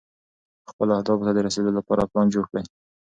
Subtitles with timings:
[0.69, 2.63] خپلو اهدافو ته د رسېدو لپاره پلان جوړ کړئ.